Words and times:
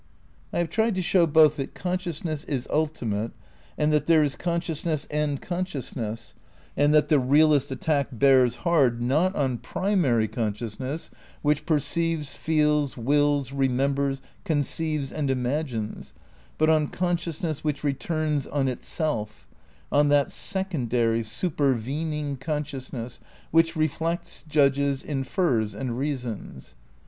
I 0.51 0.57
have 0.57 0.71
tried 0.71 0.95
to 0.95 1.03
show 1.03 1.27
both 1.27 1.57
that 1.57 1.75
consciousness 1.75 2.43
is 2.45 2.65
ulti 2.69 3.07
mate 3.07 3.31
and 3.77 3.93
that 3.93 4.07
there 4.07 4.23
is 4.23 4.35
consciousness 4.35 5.05
and 5.11 5.39
conscious 5.39 5.95
ness, 5.95 6.33
and 6.75 6.91
that 6.91 7.09
the 7.09 7.19
realist 7.19 7.69
attack 7.69 8.07
bears 8.11 8.55
hard, 8.65 8.99
not 8.99 9.35
on 9.35 9.59
primary 9.59 10.27
consciousness 10.27 11.11
which 11.43 11.67
perceives, 11.67 12.33
feels, 12.33 12.97
wills, 12.97 13.51
remembers, 13.51 14.23
conceives 14.43 15.11
and 15.11 15.29
imagines, 15.29 16.15
but 16.57 16.67
on 16.67 16.87
conscious 16.87 17.43
ness 17.43 17.63
which 17.63 17.83
returns 17.83 18.47
on 18.47 18.67
itself, 18.67 19.47
on 19.91 20.09
that 20.09 20.31
secondary, 20.31 21.21
super 21.21 21.75
vening 21.75 22.39
consciousness 22.39 23.19
which 23.51 23.75
reflects, 23.75 24.41
judges, 24.49 25.03
infers 25.03 25.75
and 25.75 25.99
reasons. 25.99 26.73